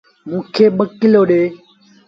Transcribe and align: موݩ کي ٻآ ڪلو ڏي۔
موݩ 0.29 0.45
کي 0.53 0.65
ٻآ 0.77 0.85
ڪلو 0.99 1.21
ڏي۔ 1.29 1.41